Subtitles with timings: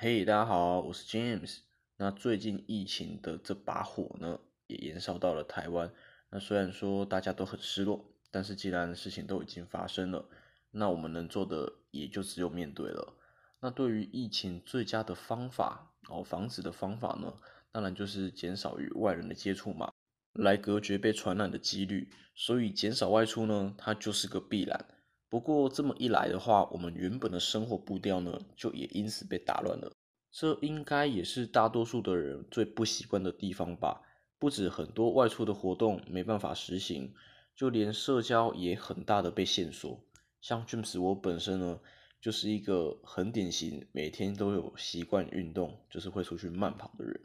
[0.00, 1.58] 嘿，大家好，我是 James。
[1.96, 5.92] 那最近疫情的这把火呢，也延烧到了台湾。
[6.30, 10.24] 那虽然说大家都很失落，但是既然事情都已经发生了，
[10.70, 13.12] 那我们能做的也就只有面对了。
[13.58, 17.34] 那对于疫情最佳的方法哦，防止的方法呢，
[17.72, 19.92] 当然就是减少与外人的接触嘛，
[20.34, 22.08] 来隔绝被传染的几率。
[22.36, 24.86] 所以减少外出呢，它就是个必然。
[25.30, 29.92] 不过这么一来的话，我们原本的生活步调呢，就也因此被打乱了。
[30.30, 34.02] 这应该也是大多数的人最不习惯的地方吧？
[34.38, 37.12] 不止很多外出的活动没办法实行，
[37.56, 40.04] 就连社交也很大的被限缩。
[40.40, 41.80] 像 James 我本身呢，
[42.20, 47.20] 就是一个很典型，每天都有习惯运动，就是会出去慢跑的人。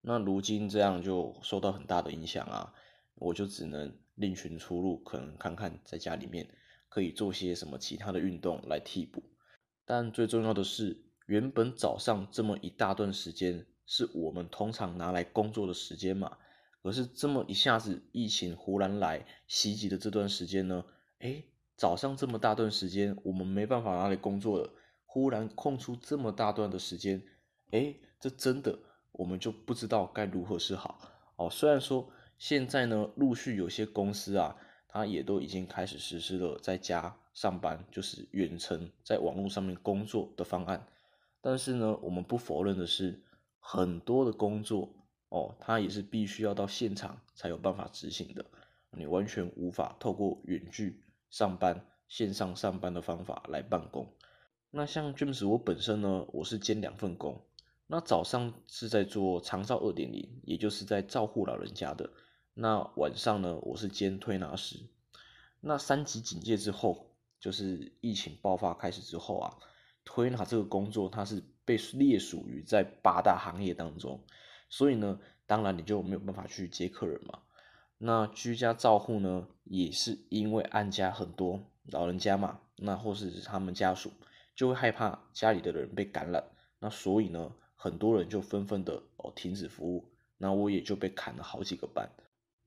[0.00, 2.72] 那如今这样就受到很大的影响啊，
[3.16, 6.48] 我就只能另寻出路，可能看看在家里面。
[6.92, 9.22] 可以做些什么其他的运动来替补，
[9.86, 16.36] 但最重要的是，原本早上这么一大段时间是我们通常拿来工作的时间嘛，
[16.82, 20.84] 可是这么一下子疫情忽然来袭击的这段时间呢，
[21.20, 21.42] 诶，
[21.78, 24.70] 早上这么大段时间我们没办法拿来工作了，
[25.06, 27.22] 忽然空出这么大段的时间，
[27.70, 28.78] 诶，这真的
[29.12, 30.98] 我们就不知道该如何是好
[31.36, 31.48] 哦。
[31.48, 34.54] 虽然说现在呢，陆续有些公司啊。
[34.92, 40.86] 他也都已经开始实施了在家上班，就是远程在网络上面工作的方案。
[41.40, 43.22] 但是呢，我们不否认的是，
[43.58, 44.90] 很多的工作
[45.30, 48.44] 哦，它也是必须要到现场才有办法执行的。
[48.90, 54.06] 你完全无法透过远距上班、线上上班的方法来办公。
[54.70, 57.40] 那像 James 我本身呢，我是兼两份工。
[57.86, 62.10] 那早上是在做长照二点零，也就是在照护老人家的。
[62.54, 64.80] 那晚上呢，我是兼推拿师。
[65.60, 69.56] 那三级警戒之后，就是疫情爆发开始之后啊，
[70.04, 74.22] 推拿这个工作它是被列属于在八大行业当中，
[74.68, 77.38] 所以呢，当然你就没有办法去接客人嘛。
[77.96, 84.12] 那居家照护呢，也是因为案家很多，老人家嘛，那或是他们家属
[84.54, 86.44] 就会害怕家里的人被感染，
[86.80, 92.10] 那所以呢，很多人就纷纷的哦停止服务，那我也就被砍了好几个班。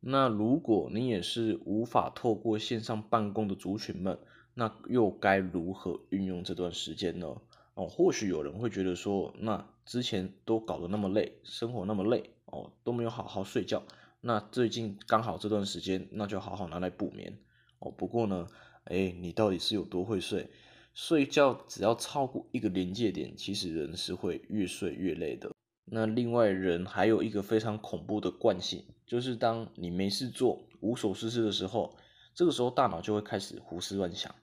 [0.07, 4.19] 那如果你也是无法透过线上办公的族群们，
[4.53, 7.35] 那又该如何运用这段时间呢？
[7.73, 13.81] 哦，或许有人会觉得说，那之前都搞得那么累，生活那么累，哦，都没有好好睡觉，
[14.21, 17.35] 那最近刚好这段时间，那就好好拿来补眠。
[17.79, 18.45] 哦，不过呢，
[18.83, 20.47] 哎，你到底是有多会睡？
[20.93, 25.54] 睡觉只要超过一个临界点，其实人是会越睡越累的。
[25.95, 31.95] 那另外人还有一个非常恐怖的惯性，就是当你没事做、无所事事的时候，
[32.33, 34.35] 这个时候大脑就会开始胡思乱想，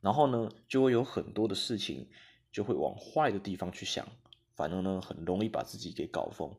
[0.00, 2.06] 然后呢，就会有很多的事情
[2.52, 4.06] 就会往坏的地方去想，
[4.54, 6.54] 反而呢，很容易把自己给搞疯。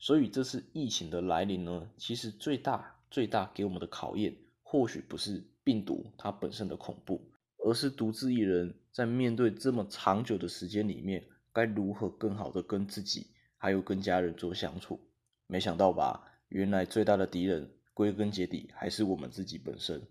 [0.00, 7.30] 所以这次疫情的来临呢，其实最大最大给我们的考验，或许不是病毒它本身的恐怖，
[7.64, 13.28] 而是独自一人在面对这么长久的时间里面，该如何更好的跟自己。
[13.64, 15.00] 还有跟家人做相处，
[15.46, 16.22] 没想到吧？
[16.48, 20.02] 原来最大的敌人归根结底还是我们自己本身。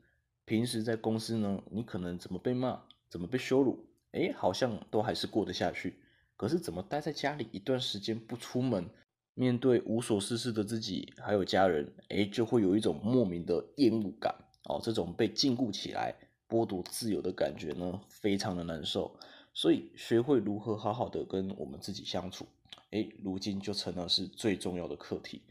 [0.43, 2.81] 平时在公司呢，你可能怎么被骂，
[3.11, 5.99] 怎么被羞辱，哎，好像都还是过得下去。
[6.35, 8.89] 可是怎么待在家里一段时间不出门，
[9.35, 14.33] 面对无所事事的自己还有家人，哎，就会有一种莫名的厌恶感
[14.63, 14.81] 哦。
[14.81, 16.15] 这种被禁锢起来、
[16.49, 19.15] 剥夺自由的感觉呢，非常的难受。
[19.53, 22.47] 所以学会如何好好的跟我们自己相处。
[22.93, 25.41] 哎，如今就成了是最重要的课题。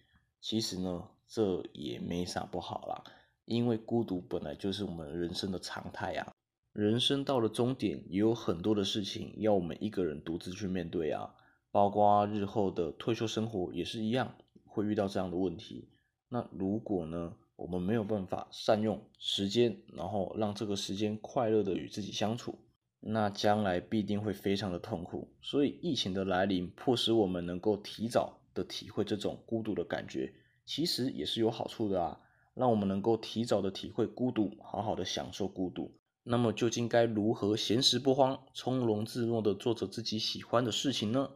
[0.41, 3.03] 其实呢，这也没啥不好啦，
[3.47, 6.33] 因为孤独本来就是我们人生的常态啊。
[6.73, 11.35] 人生到了终点，也有很多的事情要我们一个人独自去面对啊。
[11.73, 15.89] 包括日后的退休生活也是一样，会遇到这样的问题。
[16.29, 22.57] 那如果呢，我们没有办法善用时间，然后让这个时间快乐的与自己相处。
[23.05, 30.33] 那将来必定会非常的痛苦，所以疫情的来临迫使我们能够提早的体会这种孤独的感觉，
[30.65, 32.21] 其实也是有好处的啊，
[32.55, 35.93] 让我们能够提早的体会孤独，好好的享受孤独。
[36.23, 41.29] 那么究竟该如何闲时不慌，从容自若的做着自己喜欢的事情呢？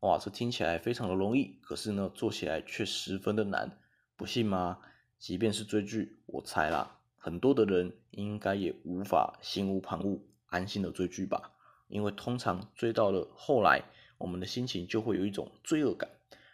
[0.00, 3.78] 哇，这听起来非常的容易，可是呢，做起来却十分的难，
[4.16, 4.78] 不信吗？
[5.18, 10.20] 即便是追剧，我猜啦，很多的人应该也无法心无旁骛。
[10.54, 11.50] 安心的追剧吧，
[11.88, 13.82] 因为通常追到了后来，
[14.18, 16.08] 我们的心情就会有一种罪恶感，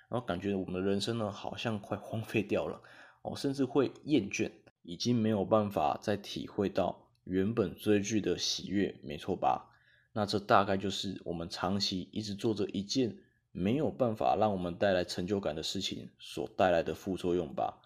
[0.08, 2.81] 然后感觉我们的人生呢好像快荒废掉了
[3.20, 4.50] 哦，甚至会厌倦，
[4.82, 9.70] 已经没有办法再体会到原本追剧的喜悦，没错吧？
[10.14, 13.19] 那这大概就是我们长期一直做着一件
[13.53, 17.82] 没有办法让我们带来成就感的事情所带来的副作用吧。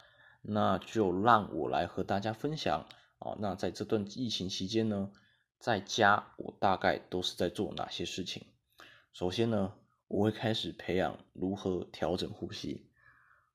[0.47, 2.87] 那就让我来和大家分享
[3.19, 3.35] 啊。
[3.41, 5.11] 那在这段疫情期间呢，
[5.65, 8.43] 在家我大概都是在做哪些事情？
[9.15, 9.73] 首先呢，
[10.09, 12.91] 我会开始培养如何调整呼吸。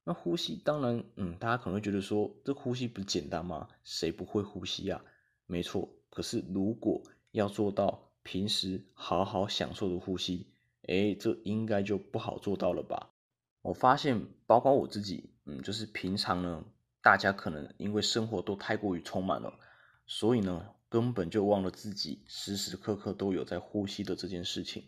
[0.03, 3.67] 那呼吸当然，嗯，大家可能会觉得说，这呼吸不简单吗？
[3.83, 5.05] 谁不会呼吸啊？
[5.45, 5.87] 没错。
[6.09, 10.51] 可是如果要做到平时好好享受的呼吸，
[10.87, 13.11] 哎，这应该就不好做到了吧？
[13.61, 16.65] 我发现，包括我自己，嗯，就是平常呢。
[17.03, 19.53] 大家可能因为生活都太过于充满了，
[20.07, 24.85] 所以呢，根本就忘了自己时时刻刻都有在呼吸的这件事情。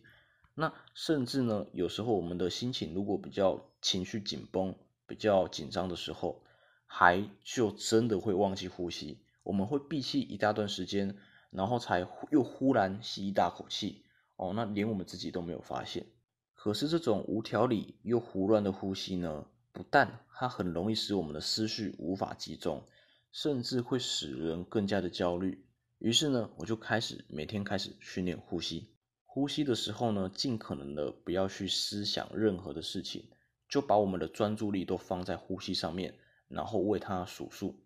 [0.55, 4.75] 那甚至呢，有时候我们的心情如果比较情绪紧绷、
[5.07, 6.43] 比较紧张的时候，
[6.85, 9.19] 还就真的会忘记呼吸。
[9.43, 11.15] 我们会闭气一大段时间，
[11.51, 14.03] 然后才又忽然吸一大口气。
[14.35, 16.05] 哦，那连我们自己都没有发现。
[16.53, 19.45] 可是这种无条理又胡乱的呼吸呢？
[19.71, 22.83] 不但它很容易使我们的思绪无法集中，
[23.31, 25.63] 甚至会使人更加的焦虑。
[26.01, 28.89] 于是呢，我就开始每天开始训练呼吸。
[29.23, 33.23] 呼吸的时候呢，尽可能的不要去思想任何的事情，
[33.69, 36.15] 就把我们的专注力都放在呼吸上面，
[36.47, 37.79] 然后为它数数。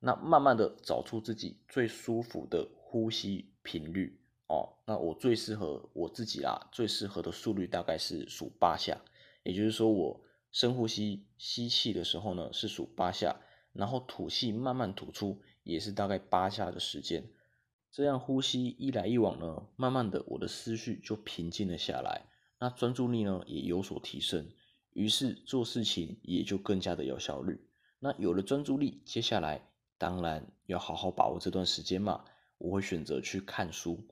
[0.00, 4.68] 那慢慢的找出自己最舒服的呼吸频率哦。
[4.84, 9.00] 那我最适合我自己啦，最适合的速率大概是数八下，
[9.44, 10.20] 也就是说我。
[10.52, 13.40] 深呼吸，吸气的时候呢是数八下，
[13.72, 17.22] 然后吐气慢慢吐出，也是大概八下的时间。
[17.92, 22.26] 这样呼吸一来一往呢，慢慢的我的思绪就平静了下来，
[22.60, 24.48] 那专注力呢也有所提升，
[24.92, 27.66] 于是做事情也就更加的有效率。
[27.98, 32.24] 那有了专注力，接下来当然要好好把握这段时间嘛，
[32.58, 34.06] 我会选择去看书。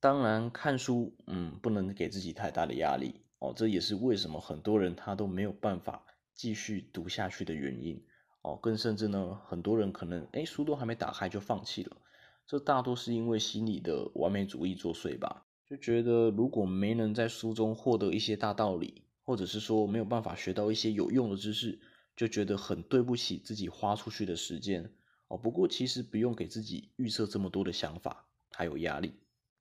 [0.00, 3.20] 当然看书，嗯，不能给自己太大的压力。
[3.40, 8.02] 哦，这也是为什么很多人他都没有办法继续读下去的原因。
[8.42, 11.96] 哦，更甚至呢，很多人可能哎书都还没打开就放弃了，
[12.46, 15.46] 这大多是因为心里的完美主义作祟吧？
[15.66, 21.80] 就觉得如果没能在书中获得一些大道理，或者是说没有办法学到一些有用的知识，
[22.14, 24.92] 就觉得很对不起自己花出去的时间。
[25.28, 29.14] 哦，不过其实不用给自己预设这么多的想法，还有压力。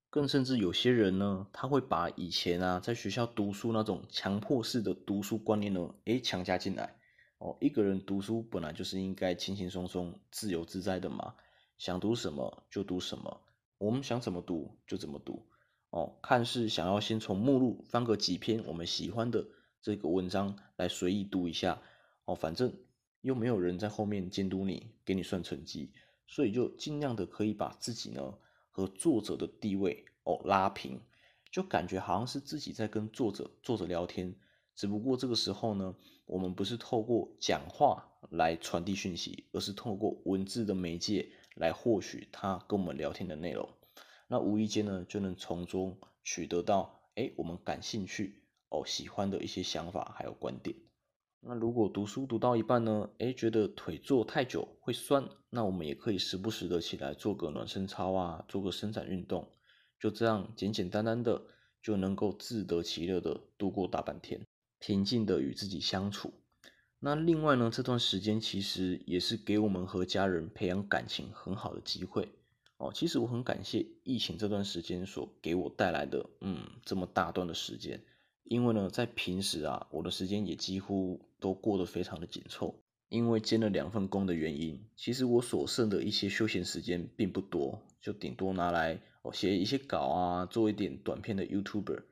[0.09, 6.97] 更甚至有些人呢，他会把以前啊在学校读书那种强迫式的读书观念呢，诶强加进来。
[7.37, 11.33] 哦，一个人读书本来就是应该轻轻松松、自由自在的嘛，
[11.77, 13.41] 想读什么就读什么，
[13.77, 15.45] 我们想怎么读就怎么读。
[15.89, 19.45] 哦，看似想要先从目录翻个几篇我们喜欢的
[19.81, 21.81] 这个文章来随意读一下。
[22.25, 22.73] 哦，反正
[23.21, 25.91] 又没有人在后面监督你，给你算成绩，
[26.27, 28.33] 所以就尽量的可以把自己呢。
[28.75, 30.99] 和作者的地位哦拉平，
[31.51, 34.33] 就感觉好像是自己在跟作者作者聊天，
[34.73, 35.95] 只不过这个时候呢，
[36.25, 43.69] 我们不是透过讲话来传递讯息，而是透过文字的媒介来获取他跟我们聊天的内容。
[44.27, 50.75] 那无意间呢，就能从中取得到哎我们感兴趣哦喜欢的一些想法还有观点。
[51.45, 59.51] 那如果读书读到一半呢，诶，觉得腿坐太久会酸，那我们也可以时不时的起来做个暖身操啊，做个伸展运动，
[59.99, 61.43] 就这样简简单单的
[61.81, 64.45] 就能够自得其乐的度过大半天，
[64.79, 66.33] 平静的与自己相处。
[67.05, 72.29] 那另外呢，这段时间其实也是给我们和家人培养感情很好的机会
[72.77, 72.93] 哦。
[72.95, 78.01] 其实我很感谢疫情这段时间所给我带来的，嗯，这么大段的时间。
[78.45, 82.79] 因为呢，在平时啊，我的时间也几乎都过得非常的紧凑。
[83.09, 92.03] 因为兼了两份工的原因，其实我所剩的一些休闲时间并不多，就顶多拿来我写一些稿啊，做一点短片的 YouTuber。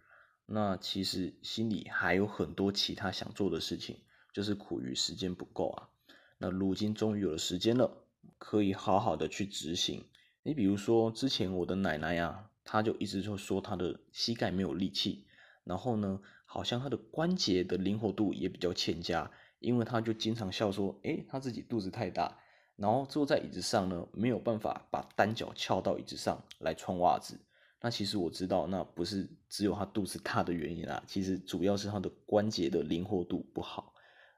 [0.48, 3.96] 那其实心里还有很多其他想做的事情，
[4.32, 5.90] 就是苦于时间不够啊。
[6.38, 7.92] 那如今终于有了时间了，
[8.38, 10.06] 可以好好的去执行。
[10.44, 15.26] 你比如说，之前我的奶奶呀，她就一直就说她的膝盖没有力气。
[15.64, 22.36] 然后呢，好像他的关节的灵活度也比较欠佳，因为他就经常笑说，诶，他自己肚子太大，
[22.76, 27.40] 然后坐在椅子上呢，没有办法把单脚翘到椅子上来穿袜子。
[27.80, 33.91] 那其实我知道，那不是只有他肚子大的原因啊，其实主要是他的关节的灵活度不好。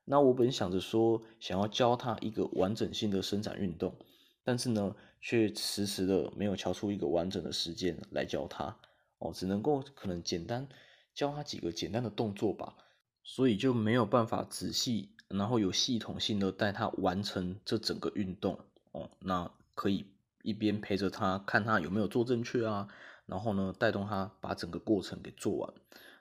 [0.05, 3.95] 那我本想着说，想要教他一个完整性的伸展运动，
[4.43, 8.77] 但是呢，却迟迟的没有敲出一个完整的时间来教他，
[9.19, 10.67] 哦，只能够可能简单。
[11.13, 12.75] 教他几个简单的动作吧，
[13.23, 18.59] 所以就没有办法仔细，然后有系统性的带他完成这整个运动
[18.93, 19.11] 哦。
[19.19, 20.07] 那可以
[20.41, 22.87] 一边陪着他看他有没有做正确啊，
[23.27, 25.73] 然后呢带动他把整个过程给做完。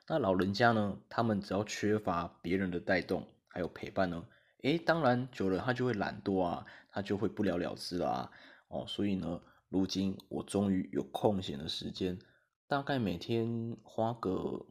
[0.07, 4.25] 那老人家呢，他们只要缺乏别人的带动还有陪伴呢，
[4.63, 8.31] 诶，当然久了他就会懒惰啊，他就会不了了之啦。
[8.67, 12.17] 哦，所以呢，如今我终于有空闲的时间，
[12.65, 14.65] 大概每天花个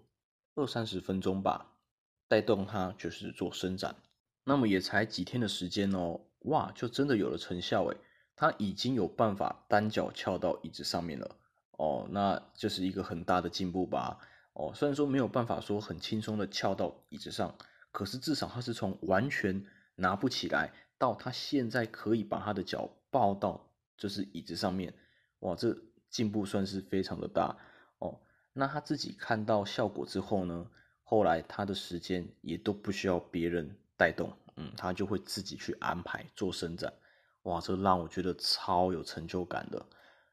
[0.57, 1.77] 二三十分钟吧，
[2.27, 3.95] 带动他就是做伸展。
[4.43, 7.97] 那么也才几天的时间哦，哇，就真的有了成效诶，
[8.35, 11.37] 他已经有办法单脚翘到椅子上面了。
[11.79, 14.19] 哦，那就是一个很大的进步吧。
[14.55, 17.57] 哦，虽然说没有办法说很轻松的翘到椅子上，
[17.93, 23.65] 可是至少他是从完全拿不起来到他现在可以把他的脚抱到
[23.97, 24.93] 就是椅子上面，
[25.41, 25.77] 哇，这
[26.11, 27.57] 进步算是非常的大
[27.99, 28.19] 哦。
[28.53, 30.67] 那他自己看到效果之后呢，
[31.05, 36.93] 后来他的时间也都不需要别人带动，嗯，他就会自己去安排做伸展，
[37.43, 39.87] 哇，这让我觉得超有成就感的。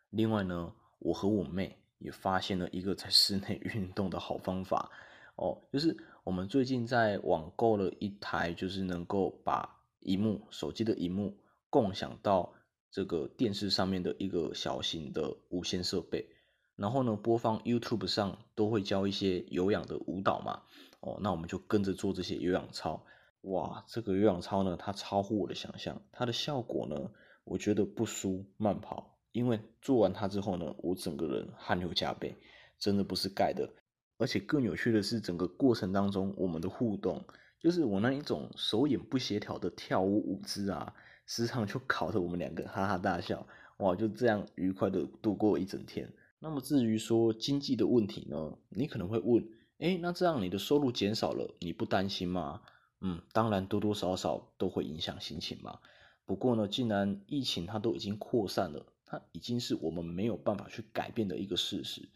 [0.09, 1.75] 另外呢，我和我妹。
[1.99, 4.89] 也发现了一个在室内 运动的好方法
[5.35, 5.93] 哦，就是
[6.29, 11.35] 我们最近在网购了一台，就是能够把荧幕手机的荧幕
[11.71, 12.53] 共享到
[12.91, 16.29] 这个电视上面的一个小型的无线设备，
[16.75, 20.61] 然后呢，播放 YouTube 上都会教一些有氧的舞蹈嘛，
[20.99, 23.03] 哦，那我们就跟着做这些有氧操，
[23.41, 27.09] 哇，这个有氧操呢，它超乎我的想象，它的效果呢，
[27.43, 29.17] 我觉得不输慢跑。
[29.31, 32.35] 因为做完它之后呢，我整个人汗流浃背，
[32.77, 33.73] 真的不是盖的。
[34.19, 37.23] 而且更有趣的是，整个过程当中我们的互动，
[37.57, 40.93] 就是我那一种手眼不协调的跳舞舞姿啊，
[41.25, 43.47] 时常就考得我们两个哈哈大笑，
[43.77, 46.13] 哇，就这样愉快的度过一整天。
[46.39, 49.47] 那么至于说经济的问题呢，你可能会问，
[49.77, 52.61] 哎，那这样你的收入减少了，你不担心吗？
[52.99, 55.79] 嗯，当然多多少少都会影响心情嘛。
[56.25, 58.85] 不过呢，既然疫情它都已经扩散了。
[59.11, 62.07] 它已经是我们没有办法去改变的一个事实。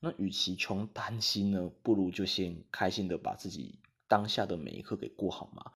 [0.00, 3.78] 那与其穷担心呢，不如就先开心的把自己
[4.08, 5.72] 当下的每一刻给过好嘛。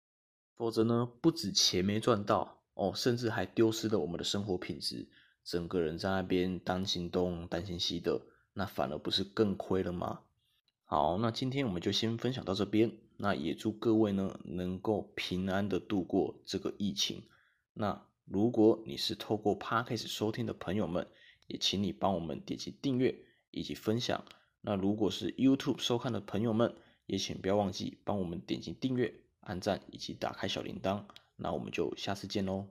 [0.57, 5.09] 否则呢，不止钱没赚到哦，甚至还丢失了我们的生活品质。
[5.45, 8.23] 整个人在那边担心东担心西的，
[8.55, 10.21] 那反而不是更亏了吗？
[10.85, 12.93] 好，那今天我们就先分享到这边。
[13.17, 17.23] 那也祝各位呢能够平安的度过这个疫情。
[17.73, 18.07] 那。
[18.27, 21.07] 如果你是透过 Podcast 收听的朋友们，
[21.47, 23.15] 也请你帮我们点击订阅
[23.55, 24.25] 以及分享。
[24.61, 26.75] 那如果是 YouTube 收看的朋友们，
[27.07, 31.05] 也请不要忘记帮我们点击订阅、按赞以及打开小铃铛。
[31.37, 32.67] 那我们就下次见喽。